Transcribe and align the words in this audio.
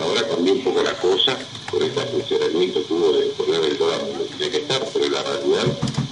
Ahora 0.00 0.28
cambió 0.28 0.52
un 0.52 0.64
poco 0.64 0.82
la 0.82 0.94
cosa 0.98 1.38
por 1.70 1.82
este 1.82 2.00
funcionamiento 2.00 2.86
que 2.86 2.92
hubo 2.92 3.12
de 3.12 3.26
poner 3.28 3.64
el 3.64 3.78
dólar 3.78 4.00
donde 4.00 4.24
tenía 4.26 4.50
que 4.50 4.56
estar, 4.58 4.84
pero 4.92 5.08
la 5.08 5.22
realidad 5.22 5.66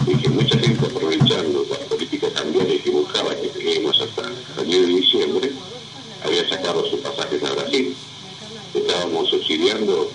es 0.09 0.23
que 0.23 0.29
mucha 0.29 0.59
gente 0.59 0.87
aprovechando 0.87 1.67
las 1.69 1.79
políticas 1.81 2.31
cambiarias 2.33 2.83
que 2.83 2.91
buscaba 2.91 3.35
que 3.35 3.49
teníamos 3.49 4.01
hasta 4.01 4.23
el 4.61 4.69
mes 4.69 4.81
de 4.81 4.87
diciembre, 4.87 5.53
había 6.25 6.49
sacado 6.49 6.85
sus 6.87 7.01
pasajes 7.01 7.43
a 7.43 7.53
Brasil. 7.53 7.95
Estábamos 8.73 9.29
subsidiando 9.29 10.11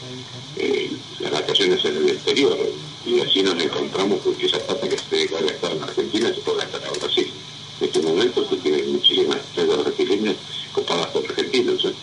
eh, 0.58 0.92
las 1.20 1.32
vacaciones 1.32 1.84
en 1.86 1.98
el 1.98 2.10
exterior 2.10 2.58
y 3.06 3.20
así 3.22 3.44
nos 3.44 3.62
encontramos 3.62 4.20
porque 4.24 4.48
esa 4.48 4.60
plata 4.60 4.90
que 4.90 4.98
se 4.98 5.16
debe 5.16 5.48
gastar 5.48 5.72
en 5.72 5.84
Argentina 5.84 6.34
se 6.34 6.42
puede 6.42 6.60
gastar 6.60 6.82
en 6.84 7.00
Brasil. 7.00 7.32
En 7.80 7.88
este 7.88 8.02
momento 8.02 8.44
tú 8.46 8.58
tienes 8.58 8.88
muchísimas 8.88 9.38
estrellas 9.38 9.84
brasileñas 9.84 10.36
copadas 10.74 11.08
por 11.08 11.24
argentinos. 11.26 11.86
¿eh? 11.86 11.94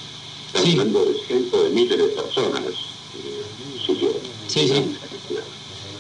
Hablando 0.73 1.05
de 1.05 1.15
cientos 1.27 1.65
de 1.65 1.70
miles 1.70 1.98
de 1.98 2.05
personas. 2.05 2.62
Eh, 2.62 3.43
sí, 4.47 4.69
sí. 4.69 4.97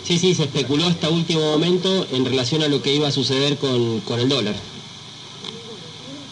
Sí, 0.04 0.18
sí, 0.18 0.34
se 0.34 0.44
especuló 0.44 0.86
hasta 0.86 1.08
último 1.08 1.40
momento 1.40 2.06
en 2.12 2.24
relación 2.24 2.62
a 2.62 2.68
lo 2.68 2.80
que 2.80 2.94
iba 2.94 3.08
a 3.08 3.12
suceder 3.12 3.58
con, 3.58 4.00
con 4.00 4.20
el 4.20 4.28
dólar. 4.28 4.54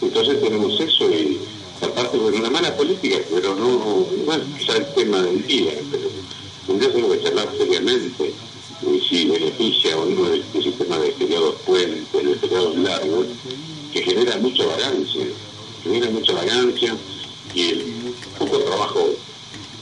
Entonces 0.01 0.41
tenemos 0.41 0.79
eso 0.79 1.11
y 1.11 1.39
aparte 1.81 2.17
de 2.17 2.23
una 2.23 2.49
mala 2.49 2.75
política, 2.77 3.17
pero 3.33 3.53
no, 3.55 4.07
bueno, 4.25 4.43
quizá 4.57 4.77
el 4.77 4.85
tema 4.93 5.21
del 5.21 5.45
día, 5.45 5.73
pero 5.91 6.09
tengo 6.95 7.11
que 7.11 7.21
charlar 7.21 7.49
seriamente 7.57 8.33
y 8.81 8.99
si 9.01 9.25
beneficia 9.25 9.97
o 9.97 10.05
no 10.05 10.33
este 10.33 10.63
sistema 10.63 10.97
de 10.99 11.11
feriados 11.11 11.55
puentes, 11.65 12.11
de 12.13 12.35
feriados 12.35 12.77
largos, 12.77 13.27
que 13.91 14.01
genera 14.01 14.37
mucha 14.37 14.65
vagancia, 14.65 15.25
genera 15.83 16.09
mucha 16.11 16.33
vagancia 16.33 16.95
y 17.53 17.61
el 17.61 17.85
poco 18.37 18.59
trabajo 18.59 19.09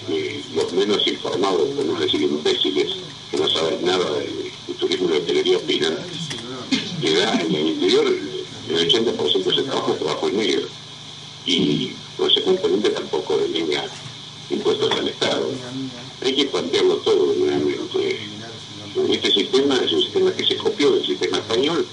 de 0.08 0.44
informados, 1.08 1.70
por 1.70 1.86
no 1.86 2.00
decir 2.00 2.22
imbéciles, 2.22 2.96
que 3.32 3.38
no 3.38 3.50
saben 3.50 3.84
nada 3.86 4.06
de, 4.20 4.52
turismo 4.80 5.08
de 5.08 5.18
hotelería 5.18 5.58
opinan, 5.58 5.98
que 7.02 7.16
da 7.16 7.42
en 7.42 7.56
el 7.56 7.68
interior 7.68 8.06
el 8.70 8.90
80% 8.90 9.44
de 9.44 9.52
ese 9.52 9.64
trabajo 9.64 9.94
es 9.94 10.00
trabajo 10.00 10.28
en 10.30 10.38
negro 10.38 10.68
y 11.46 11.92
consecuentemente 12.18 12.90
tampoco 12.90 13.38
delinea 13.38 13.86
impuestos 14.50 14.92
al 14.92 15.08
Estado. 15.08 15.50
Hay 16.22 16.36
que 16.36 16.46
plantearlo 16.46 16.96
todo 16.98 17.34
nuevamente. 17.34 18.20
Este 19.10 19.32
sistema 19.32 19.76
es 19.84 19.92
un 19.92 20.02
sistema 20.02 20.32
que 20.34 20.46
se 20.46 20.56
copió 20.58 20.92
del 20.92 21.06
sistema 21.06 21.38
español, 21.38 21.86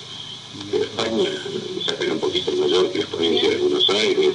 pero 0.70 0.84
España 0.84 1.30
es 1.80 1.88
apenas 1.88 2.14
un 2.14 2.20
poquito 2.20 2.52
mayor 2.52 2.92
que 2.92 2.98
la 2.98 3.06
provincia 3.06 3.50
de 3.50 3.56
Buenos 3.56 3.88
Aires, 3.90 4.34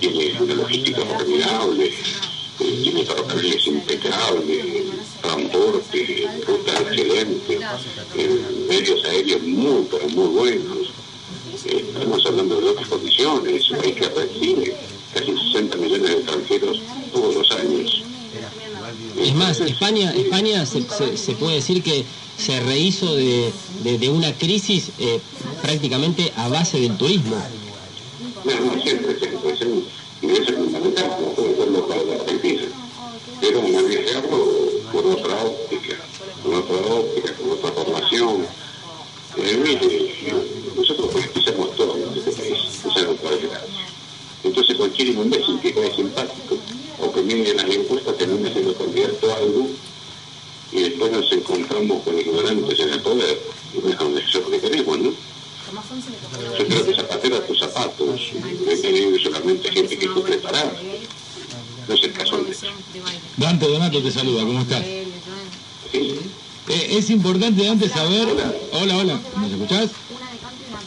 tiene 0.00 0.40
una 0.40 0.54
logística 0.54 1.04
formidable, 1.04 1.92
tiene 2.64 3.04
ferrocarriles 3.04 3.66
impecables, 3.66 4.86
transporte, 5.20 6.28
rutas 6.46 6.80
excelentes, 6.80 7.60
medios 8.68 9.04
aéreos 9.04 9.42
muy, 9.42 9.86
pero 9.90 10.08
muy 10.08 10.28
buenos. 10.28 10.92
Eh, 11.66 11.84
estamos 11.88 12.24
hablando 12.26 12.60
de 12.60 12.68
otras 12.70 12.88
condiciones, 12.88 13.70
un 13.70 13.78
país 13.78 13.94
que 13.94 14.08
recibe 14.08 14.76
casi 15.12 15.32
60 15.52 15.76
millones 15.76 16.08
de 16.08 16.16
extranjeros 16.16 16.82
todos 17.12 17.34
los 17.34 17.50
años. 17.52 18.02
Es 19.18 19.34
más, 19.34 19.60
España, 19.60 20.12
España 20.12 20.64
se, 20.66 20.82
se, 21.16 21.32
puede 21.34 21.56
decir 21.56 21.82
que 21.82 22.04
se 22.38 22.60
rehizo 22.60 23.14
de, 23.14 23.52
de, 23.84 24.08
una 24.08 24.32
crisis 24.32 24.90
eh, 24.98 25.20
prácticamente 25.62 26.32
a 26.36 26.48
base 26.48 26.80
del 26.80 26.96
turismo. 26.96 27.36
No, 28.44 28.60
no, 28.60 28.82
siempre, 28.82 29.18
siempre, 29.18 29.52
es 29.52 29.60
un 29.60 29.84
ingreso 30.22 30.52
fundamental, 30.54 31.10
como 31.16 31.34
puede 31.34 31.56
serlo 31.56 31.86
para 31.86 32.02
la 32.02 32.14
Argentina. 32.14 32.62
Pero 33.40 33.62
otra 35.10 35.44
óptica, 35.44 35.96
con 36.42 36.54
otra 36.54 36.76
óptica, 36.76 37.34
con 37.34 37.50
otra 37.50 37.72
formación. 37.72 38.46
Eh, 39.36 39.60
mire, 39.62 40.32
nosotros 40.76 41.10
politizamos 41.12 41.76
todo 41.76 41.96
en 41.96 42.18
este 42.18 42.32
país, 42.32 42.58
es 42.58 42.84
nuestra 42.84 43.30
desgracia. 43.30 43.86
Entonces 44.42 44.76
cualquier 44.76 45.08
imbécil 45.08 45.60
que 45.60 45.74
cae 45.74 45.94
simpático 45.94 46.58
o 46.98 47.12
que 47.12 47.22
mire 47.22 47.54
las 47.54 47.66
encuestas 47.66 48.16
termina 48.16 48.52
siendo 48.52 48.74
candidato 48.74 49.32
a 49.32 49.36
algo 49.36 49.68
y 50.72 50.82
después 50.82 51.12
nos 51.12 51.32
encontramos 51.32 52.02
con 52.02 52.18
ignorantes 52.18 52.78
en 52.80 52.88
el 52.90 53.00
poder, 53.02 53.40
y 53.74 53.78
es 53.78 54.34
lo 54.34 54.50
que 54.50 54.60
queremos, 54.60 54.98
¿no? 54.98 55.10
Yo 56.58 56.66
creo 56.66 56.84
que 56.84 56.94
zapatero 56.94 57.36
a 57.36 57.46
tus 57.46 57.58
zapatos, 57.58 58.20
he 58.68 58.76
tenido 58.76 59.18
solamente 59.18 59.70
gente 59.70 59.98
que 59.98 60.06
esté 60.06 60.20
preparada. 60.20 60.72
No 61.86 61.94
es 61.94 62.02
el 62.02 62.09
caso 62.09 62.09
de 62.09 62.09
eso. 62.09 62.09
Dante 63.36 63.66
Donato 63.66 64.02
te 64.02 64.10
saluda, 64.10 64.42
¿cómo 64.42 64.60
estás? 64.60 64.82
Eh, 64.82 65.08
es 66.68 67.10
importante 67.10 67.68
antes 67.68 67.90
saber... 67.92 68.28
Hola, 68.28 68.52
hola, 68.72 68.96
hola. 68.96 69.20
¿nos 69.36 69.50
escuchás? 69.50 69.90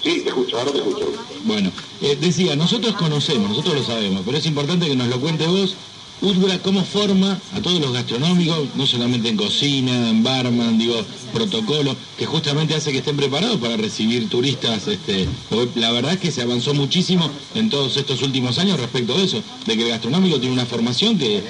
Sí, 0.01 0.21
te 0.21 0.29
escucho, 0.29 0.59
ahora 0.59 0.71
te 0.71 0.77
escucho. 0.77 1.11
Bueno, 1.43 1.71
eh, 2.01 2.17
decía, 2.19 2.55
nosotros 2.55 2.93
conocemos, 2.95 3.49
nosotros 3.49 3.75
lo 3.75 3.83
sabemos, 3.83 4.21
pero 4.25 4.37
es 4.37 4.45
importante 4.45 4.87
que 4.87 4.95
nos 4.95 5.07
lo 5.07 5.19
cuente 5.19 5.47
vos 5.47 5.75
UTBRA 6.23 6.57
cómo 6.59 6.85
forma 6.85 7.37
a 7.53 7.61
todos 7.61 7.81
los 7.81 7.91
gastronómicos, 7.91 8.69
no 8.75 8.87
solamente 8.87 9.27
en 9.27 9.35
cocina, 9.35 10.09
en 10.09 10.23
barman, 10.23 10.77
digo, 10.77 10.95
protocolo, 11.33 11.93
que 12.17 12.25
justamente 12.25 12.73
hace 12.73 12.93
que 12.93 12.99
estén 12.99 13.17
preparados 13.17 13.57
para 13.57 13.75
recibir 13.75 14.29
turistas. 14.29 14.87
Este, 14.87 15.27
la 15.75 15.91
verdad 15.91 16.13
es 16.13 16.19
que 16.19 16.31
se 16.31 16.41
avanzó 16.41 16.73
muchísimo 16.73 17.29
en 17.55 17.69
todos 17.69 17.97
estos 17.97 18.21
últimos 18.21 18.57
años 18.57 18.79
respecto 18.79 19.17
de 19.17 19.25
eso, 19.25 19.43
de 19.65 19.75
que 19.75 19.83
el 19.83 19.89
gastronómico 19.89 20.39
tiene 20.39 20.53
una 20.53 20.65
formación 20.65 21.17
que, 21.17 21.43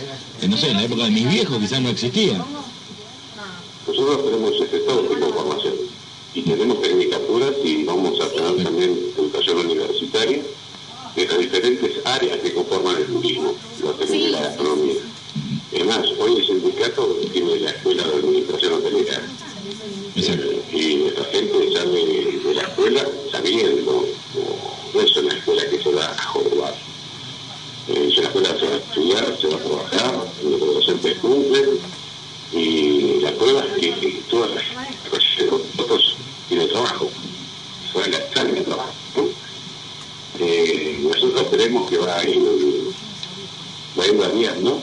no 0.50 0.58
sé, 0.58 0.72
en 0.72 0.78
la 0.78 0.84
época 0.84 1.04
de 1.04 1.12
mis 1.12 1.30
viejos 1.30 1.60
quizás 1.60 1.80
no 1.80 1.90
existía. 1.90 2.44
Nosotros 3.88 4.26
tenemos 4.26 4.54
este, 4.60 4.80
todo 4.80 5.02
tipo 5.02 5.26
de 5.28 5.34
formación 5.34 5.74
y 6.34 6.42
tenemos 6.42 6.82
tecnicaturas 6.82 7.52
y 7.64 7.84
vamos 7.84 8.20
a 8.20 8.28
tener 8.28 8.64
también 8.64 9.00
educación 9.20 9.58
universitaria 9.58 10.42
de 11.16 11.26
las 11.28 11.38
diferentes 11.38 11.92
áreas 12.06 12.40
que 12.40 12.54
conforman 12.54 12.98
el 12.98 13.06
turismo, 13.06 13.56
lo 13.82 13.92
tenemos 13.94 14.32
la 14.32 14.42
gastronomía. 14.42 15.02
Además, 15.74 16.06
hoy 16.20 16.38
el 16.38 16.46
sindicato 16.46 17.06
tiene 17.32 17.60
la 17.60 17.72
escuela 17.72 18.04
de 18.04 18.16
administración 18.16 18.74
hotelera. 18.74 19.22
Eh, 20.16 20.62
y 20.72 20.96
nuestra 20.98 21.26
gente 21.26 21.74
sale 21.74 22.40
de 22.44 22.54
la 22.54 22.62
escuela 22.62 23.08
sabiendo, 23.32 24.06
no 24.94 25.02
es 25.02 25.18
una 25.18 25.34
escuela 25.34 25.70
que 25.70 25.82
se 25.82 25.92
va 25.92 26.06
a 26.06 26.24
jorbar. 26.24 26.76
Eh, 27.88 28.08
es 28.10 28.18
una 28.18 28.28
escuela 28.28 28.60
se 28.60 28.68
va 28.68 28.74
a 28.74 28.78
estudiar, 28.78 29.38
se 29.40 29.48
va 29.48 29.56
a 29.56 29.60
trabajar, 29.60 30.28
los 30.44 30.60
docentes 30.60 31.18
cumplen, 31.20 31.80
y 32.52 33.20
la 33.22 33.32
prueba 33.32 33.66
es 33.66 33.98
que 33.98 34.22
todas 34.30 34.52
las 34.52 34.64
nosotros 35.76 36.18
tienen 36.48 36.70
trabajo, 36.70 37.10
se 37.92 38.00
van 38.00 38.14
a 38.14 38.18
gastar 38.18 38.48
en 38.48 38.58
el 38.58 38.64
trabajo. 38.64 38.94
Eh, 40.40 41.00
nosotros 41.02 41.48
creemos 41.52 41.90
que 41.90 41.98
va 41.98 42.18
a 42.18 42.28
ir, 42.28 42.42
va 43.98 44.04
a 44.04 44.08
ir 44.08 44.36
bien, 44.36 44.64
¿no? 44.64 44.82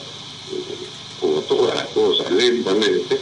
Como 1.20 1.40
todas 1.42 1.74
las 1.74 1.86
cosas, 1.88 2.19
lentamente, 2.30 3.18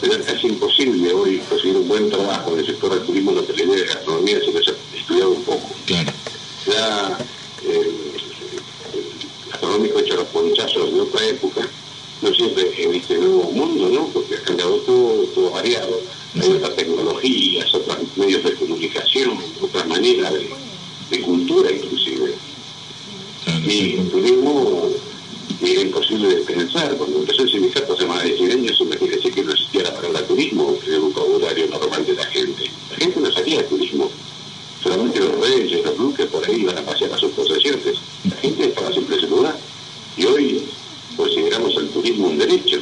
pero 0.00 0.14
es 0.14 0.26
casi 0.26 0.48
imposible 0.48 1.12
hoy 1.12 1.38
conseguir 1.48 1.76
un 1.76 1.88
buen 1.88 2.10
trabajo 2.10 2.52
en 2.52 2.60
el 2.60 2.66
sector 2.66 2.94
del 2.94 3.04
turismo, 3.04 3.32
la 3.32 3.40
hotelería 3.40 3.76
y 3.76 3.80
la 3.80 3.94
gastronomía 3.94 4.40
si 4.40 4.50
no 4.50 4.62
se 4.62 4.70
ha 4.70 4.98
estudiado 4.98 5.30
un 5.30 5.42
poco. 5.44 5.70
Claro. 5.86 6.12
Ya 6.66 7.18
eh, 7.64 7.92
el 8.92 9.50
gastronómico 9.50 9.98
hecho 9.98 10.16
los 10.16 10.26
ponchazos 10.28 10.92
de 10.92 11.00
otra 11.00 11.26
época, 11.26 11.68
no 12.22 12.34
siempre 12.34 12.82
en 12.82 12.94
este 12.94 13.18
nuevo 13.18 13.50
mundo, 13.52 13.88
¿no? 13.88 14.06
Porque 14.08 14.36
ha 14.36 14.42
cambiado 14.42 14.76
todo, 14.78 15.24
todo 15.26 15.50
variado. 15.50 16.00
Hay 16.40 16.50
otras 16.50 16.74
tecnologías, 16.76 17.74
otros 17.74 17.96
medios 18.16 18.42
de 18.42 18.54
comunicación, 18.54 19.38
otras 19.60 19.86
maneras 19.86 20.32
de 20.32 20.64
de 21.10 21.20
cultura 21.20 21.70
inclusive. 21.70 22.34
Y 23.66 23.96
el 23.98 24.10
turismo 24.10 24.88
era 25.62 25.80
imposible 25.80 26.28
de 26.28 26.36
pensar. 26.42 26.96
Cuando 26.96 27.20
empezó 27.20 27.42
el 27.42 27.50
sindicato 27.50 27.92
hace 27.94 28.06
más 28.06 28.22
de 28.22 28.36
100 28.36 28.52
años, 28.52 28.80
imagínense 28.80 29.30
que 29.30 29.42
no 29.42 29.52
existía 29.52 29.82
la 29.84 29.94
palabra 29.94 30.26
turismo 30.26 30.76
en 30.86 30.92
el 30.92 31.00
vocabulario 31.00 31.66
normal 31.68 32.06
de 32.06 32.14
la 32.14 32.24
gente. 32.26 32.70
La 32.90 32.96
gente 32.96 33.20
no 33.20 33.32
sabía 33.32 33.58
de 33.58 33.64
turismo. 33.64 34.10
Solamente 34.82 35.20
los 35.20 35.40
reyes, 35.40 35.84
los 35.84 35.96
duques, 35.96 36.26
por 36.26 36.44
ahí 36.44 36.60
iban 36.60 36.76
a 36.76 36.82
pasear 36.82 37.12
a 37.12 37.18
sus 37.18 37.32
posesiones. 37.32 37.96
La 38.28 38.36
gente 38.36 38.64
estaba 38.66 38.92
siempre 38.92 39.16
en 39.16 39.20
ese 39.20 39.30
lugar. 39.30 39.58
Y 40.16 40.24
hoy 40.26 40.62
consideramos 41.16 41.76
el 41.76 41.88
turismo 41.88 42.28
un 42.28 42.38
derecho. 42.38 42.80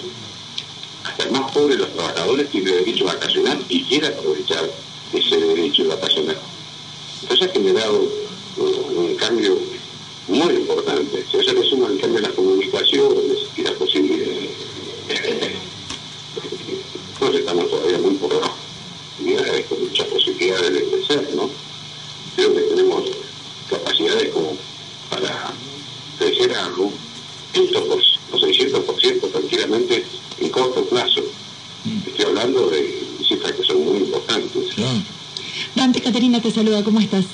De 1.52 1.76
los 1.76 1.92
trabajadores 1.92 2.50
tiene 2.50 2.72
derecho 2.72 3.08
a 3.08 3.12
vacacionar 3.12 3.58
y 3.68 3.84
quiere 3.84 4.06
aprovechar 4.06 4.70
ese 5.12 5.36
derecho 5.36 5.82
de 5.82 5.88
vacacionar. 5.90 6.38
Entonces 7.20 7.46
ha 7.46 7.52
generado 7.52 8.08
un 8.56 9.14
cambio 9.16 9.58
muy 10.28 10.54
importante. 10.54 11.24
Si 11.30 11.36
eso 11.36 11.52
le 11.52 11.62
suma 11.62 11.88
el 11.88 12.00
cambio 12.00 12.20
de 12.20 12.26
las 12.28 12.32
comunicaciones 12.32 13.38
y 13.54 13.62
las 13.62 13.74
posibilidades, 13.74 14.50
nosotros 17.20 17.40
estamos 17.40 17.70
todavía 17.70 17.98
muy 17.98 18.14
por 18.14 18.32
abajo, 18.32 18.56
con 19.68 19.82
muchas 19.84 20.06
posibilidades 20.06 20.72
de 20.72 20.84
crecer, 20.88 21.28
¿no? 21.36 21.50
Creo 22.34 22.54
que 22.54 22.60
tenemos 22.62 23.10
capacidades 23.68 24.30
como 24.30 24.56
para 25.10 25.52
crecer 26.18 26.48
crecerá 26.48 26.66
un 26.78 26.92
100% 27.52 28.04
o 28.32 28.36
600% 28.38 29.30
tranquilamente 29.30 30.04
en 30.40 30.48
corto 30.48 30.84
plazo. 30.86 31.22
Estoy 32.06 32.31
hablando 32.42 32.70
de 32.70 33.02
cifras 33.26 33.52
que 33.52 33.62
son 33.62 33.84
muy 33.84 33.98
importantes. 33.98 34.76
Dante, 35.74 36.00
Caterina 36.00 36.40
te 36.40 36.50
saluda, 36.50 36.82
¿cómo 36.82 37.00
estás? 37.00 37.24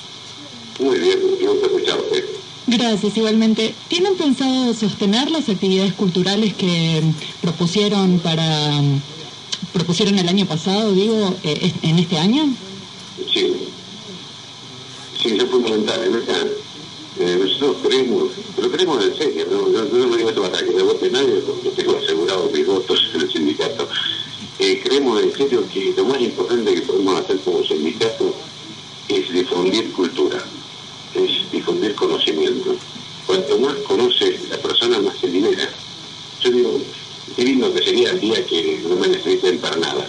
Muy 0.79 0.99
bien, 0.99 1.19
yo 1.41 1.53
te 1.53 1.65
escucharte. 1.65 2.25
Gracias, 2.67 3.17
igualmente. 3.17 3.73
¿Tienen 3.87 4.15
pensado 4.15 4.73
sostener 4.73 5.31
las 5.31 5.49
actividades 5.49 5.93
culturales 5.93 6.53
que 6.53 7.01
propusieron 7.41 8.19
para 8.19 8.81
propusieron 9.73 10.17
el 10.17 10.27
año 10.27 10.45
pasado, 10.45 10.93
digo, 10.93 11.35
eh, 11.43 11.73
en 11.81 11.99
este 11.99 12.17
año? 12.17 12.47
Sí. 13.31 13.53
Sí, 15.21 15.37
es 15.37 15.43
fundamental. 15.49 15.99
Eh, 17.19 17.37
nosotros 17.37 17.77
creemos, 17.83 18.29
pero 18.55 18.71
creemos 18.71 19.03
en 19.03 19.17
serio, 19.17 19.45
no, 19.51 19.67
no, 19.67 19.83
no 19.83 20.07
me 20.07 20.17
digo 20.17 20.31
para 20.41 20.57
que 20.63 20.71
no 20.71 20.85
vote 20.85 21.09
nadie, 21.11 21.41
porque 21.45 21.69
tengo 21.71 21.97
asegurado 21.97 22.49
mis 22.53 22.65
votos 22.65 23.11
en 23.13 23.21
el 23.21 23.29
creemos 24.89 25.21
en 25.21 25.31
serio 25.31 25.63
que 25.71 25.93
lo 25.95 26.05
más 26.05 26.19
importante 26.19 26.73
que 26.73 26.81
podemos 26.81 27.19
hacer 27.19 27.39
como 27.41 27.63
sindicato 27.63 28.33
es 29.07 29.31
difundir 29.31 29.91
cultura, 29.91 30.43
es 31.13 31.51
difundir 31.51 31.93
conocimiento. 31.93 32.75
Cuanto 33.27 33.59
más 33.59 33.75
conoce 33.87 34.39
la 34.49 34.57
persona, 34.57 34.99
más 34.99 35.15
se 35.19 35.27
libera. 35.27 35.69
Yo 36.41 36.51
digo, 36.51 36.81
qué 37.35 37.43
lindo 37.43 37.71
que 37.71 37.83
sería 37.83 38.09
el 38.09 38.19
día 38.19 38.43
que 38.47 38.81
no 38.87 38.95
me 38.95 39.07
necesiten 39.09 39.59
para 39.59 39.75
nada. 39.75 40.07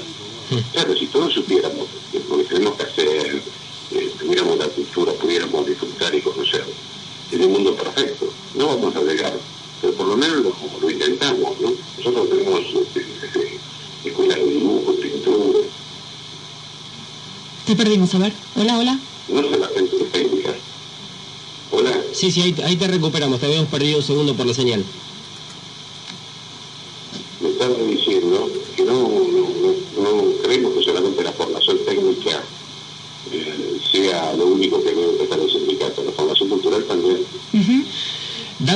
Claro, 0.73 0.97
si 0.97 1.07
todos 1.09 1.35
supiéramos 1.35 1.87
lo 2.29 2.39
que 2.39 2.45
tenemos 2.45 2.75
que 2.77 2.83
hacer, 2.83 3.43
eh, 3.93 4.11
tuviéramos 4.19 4.57
la 4.59 4.69
cultura, 4.69 5.13
pudiéramos 5.13 5.67
disfrutar 5.67 6.15
y 6.15 6.23
conocer, 6.23 6.65
en 7.33 7.45
un 7.45 7.53
mundo 7.53 7.77
perfecto. 7.77 8.33
No 8.55 8.69
vamos 8.69 8.97
a 8.97 9.03
llegar, 9.03 9.39
pero 9.83 9.93
por 9.93 10.07
lo 10.07 10.17
menos 10.17 10.43
lo, 10.81 10.91
intentamos, 10.91 11.61
¿no? 11.61 11.71
Nosotros 11.99 12.31
tenemos 12.31 12.61
este, 12.61 13.61
escuelas 14.05 14.39
de 14.39 14.47
dibujo, 14.47 14.95
pintura. 14.95 15.61
Te 17.67 17.77
perdimos, 17.77 18.15
a 18.15 18.19
ver. 18.19 18.33
Hola, 18.57 18.79
hola. 18.79 18.99
No 19.29 19.43
técnica. 20.13 20.55
Hola. 21.71 21.93
Sí, 22.13 22.31
sí, 22.33 22.43
ahí, 22.43 22.55
ahí 22.65 22.77
te 22.77 22.89
recuperamos, 22.89 23.39
te 23.39 23.47
habíamos 23.47 23.69
perdido 23.69 23.99
un 23.99 24.05
segundo 24.05 24.35
por 24.35 24.47
la 24.47 24.55
señal. 24.55 24.85
Me 27.41 27.49
estaba 27.51 27.75
diciendo 27.75 28.51
que 28.77 28.85
no, 28.85 28.93
no, 28.93 30.03
no, 30.03 30.33
creemos 30.43 30.75
que 30.75 30.83
solamente 30.83 31.23
la 31.23 31.33
formación 31.33 31.79
técnica 31.87 32.43
eh, 33.31 33.81
sea 33.93 34.33
lo 34.35 34.47
único 34.49 34.83
que 34.83 34.91
debe 34.91 35.11
empezar 35.11 35.39
el 35.39 35.51
sindicato, 35.51 36.03
la 36.03 36.13
formación 36.13 36.49
cultural 36.49 36.85
también. 36.85 37.25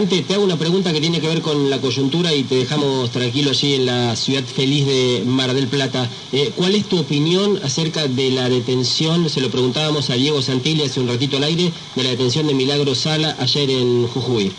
Te 0.08 0.34
hago 0.34 0.44
una 0.44 0.58
pregunta 0.58 0.92
que 0.92 1.00
tiene 1.00 1.18
que 1.18 1.28
ver 1.28 1.40
con 1.40 1.70
la 1.70 1.80
coyuntura 1.80 2.34
y 2.34 2.42
te 2.42 2.56
dejamos 2.56 3.10
tranquilo 3.10 3.50
allí 3.50 3.74
en 3.74 3.86
la 3.86 4.14
ciudad 4.16 4.44
feliz 4.44 4.84
de 4.86 5.22
Mar 5.24 5.54
del 5.54 5.66
Plata. 5.66 6.10
Eh, 6.30 6.52
¿Cuál 6.54 6.74
es 6.74 6.86
tu 6.86 6.98
opinión 6.98 7.58
acerca 7.62 8.06
de 8.06 8.30
la 8.30 8.50
detención, 8.50 9.30
se 9.30 9.40
lo 9.40 9.50
preguntábamos 9.50 10.10
a 10.10 10.14
Diego 10.14 10.42
Santilli 10.42 10.82
hace 10.82 11.00
un 11.00 11.08
ratito 11.08 11.38
al 11.38 11.44
aire, 11.44 11.72
de 11.94 12.02
la 12.02 12.10
detención 12.10 12.46
de 12.46 12.52
Milagro 12.52 12.94
Sala 12.94 13.34
ayer 13.38 13.70
en 13.70 14.06
Jujuy? 14.08 14.52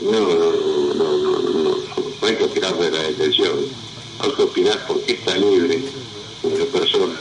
No, 0.00 0.10
no, 0.10 0.24
no, 0.94 1.18
no, 1.18 1.38
no, 1.38 1.62
no, 1.64 1.76
hay 2.22 2.36
que 2.36 2.44
opinar 2.44 2.78
de 2.78 2.90
la 2.92 3.02
detención, 3.02 3.52
hay 4.20 4.30
que 4.30 4.42
opinar 4.42 4.86
por 4.86 5.02
qué 5.02 5.12
está 5.12 5.36
libre 5.36 5.82
una 6.44 6.64
persona 6.64 7.14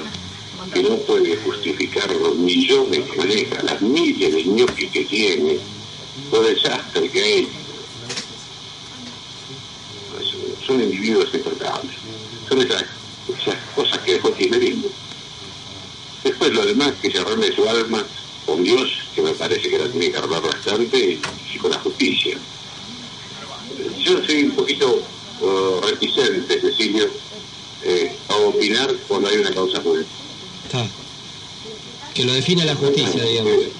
que 0.74 0.84
no 0.84 0.96
puede 1.00 1.36
justificar 1.36 2.10
los 2.16 2.38
millones 2.38 3.10
que 3.10 3.18
maneja, 3.18 3.62
las 3.64 3.82
miles 3.82 4.34
de 4.34 4.44
ñoquis 4.46 4.90
que 4.90 5.04
tiene, 5.04 5.60
lo 6.32 6.42
desastre 6.44 7.10
que 7.10 7.24
hay. 7.24 7.50
Son 10.66 10.82
individuos 10.82 11.30
intratables. 11.34 11.96
Son 12.48 12.62
esas, 12.62 12.84
esas 13.28 13.56
cosas 13.76 14.00
que 14.00 14.14
dejó. 14.14 14.34
Después 16.24 16.54
lo 16.54 16.66
demás, 16.66 16.94
que 17.02 17.12
se 17.12 17.20
arregle 17.20 17.54
su 17.54 17.68
alma 17.68 18.06
con 18.46 18.64
Dios, 18.64 18.90
que 19.14 19.22
me 19.22 19.34
parece 19.34 19.70
que 19.70 19.78
la 19.78 19.90
tiene 19.90 20.12
que 20.12 20.18
arreglar 20.18 20.42
bastante, 20.42 21.20
y 21.54 21.58
con 21.58 21.72
la 21.72 21.80
justicia. 21.80 22.38
Yo 24.00 24.24
soy 24.24 24.44
un 24.44 24.52
poquito 24.52 25.02
uh, 25.42 25.82
reticente, 25.82 26.62
Cecilio, 26.62 27.10
eh, 27.84 28.16
a 28.30 28.36
opinar 28.36 28.94
cuando 29.08 29.28
hay 29.30 29.38
una 29.38 29.54
causa 29.54 29.82
jurídica. 29.82 30.10
Que 32.14 32.26
lo 32.26 32.34
define 32.34 32.66
la 32.66 32.76
justicia, 32.76 33.24
digamos. 33.24 33.54
Eh, 33.54 33.72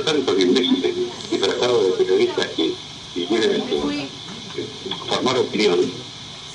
tantos 0.00 0.40
imbéciles 0.40 0.94
disfrazados 1.30 1.84
de 1.84 2.04
periodistas 2.04 2.46
que, 2.56 2.72
que 3.14 3.26
quieren 3.26 3.52
este, 3.52 4.08
formar 5.08 5.38
opinión 5.38 5.78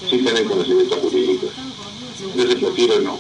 sin 0.10 0.26
tener 0.26 0.46
conocimiento 0.46 0.96
jurídico. 0.98 1.48
Entonces 2.20 2.56
prefiero 2.56 3.00
no, 3.02 3.20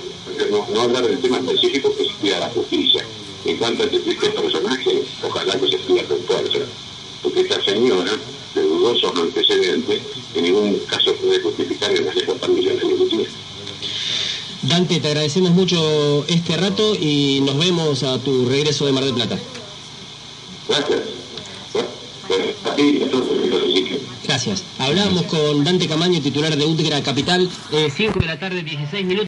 no, 0.51 0.67
no 0.73 0.81
hablar 0.81 1.07
del 1.07 1.19
tema 1.19 1.37
específico 1.37 1.93
que 1.95 2.05
se 2.05 2.13
pida 2.21 2.39
la 2.39 2.49
justicia. 2.49 3.05
En 3.45 3.57
cuanto 3.57 3.83
a 3.83 3.85
este, 3.85 4.13
personaje, 4.29 5.03
ojalá 5.23 5.59
que 5.59 5.67
se 5.67 5.77
pida 5.77 6.03
con 6.03 6.19
fuerza, 6.23 6.59
porque 7.23 7.41
esta 7.41 7.63
señora, 7.63 8.11
de 8.55 8.61
dudosos 8.61 9.15
antecedentes, 9.15 10.01
en 10.35 10.43
ningún 10.43 10.79
caso 10.87 11.13
puede 11.15 11.39
justificar 11.41 11.91
el 11.91 12.05
manejo 12.05 12.33
de 12.33 12.47
millones 12.49 12.81
de 12.81 13.27
Dante, 14.63 14.99
te 14.99 15.07
agradecemos 15.07 15.51
mucho 15.51 16.25
este 16.27 16.57
rato 16.57 16.93
y 16.95 17.39
nos 17.41 17.57
vemos 17.57 18.03
a 18.03 18.19
tu 18.19 18.45
regreso 18.45 18.85
de 18.85 18.91
Mar 18.91 19.05
del 19.05 19.13
Plata. 19.13 19.39
Gracias. 20.77 21.17
Gracias. 24.27 24.63
Hablamos 24.77 25.23
con 25.23 25.63
Dante 25.63 25.87
Camaño, 25.87 26.21
titular 26.21 26.55
de 26.55 26.65
UTGRA 26.65 27.01
Capital, 27.01 27.49
5 27.95 28.19
de 28.19 28.25
la 28.25 28.37
tarde, 28.37 28.61
16 28.61 29.05
minutos. 29.05 29.25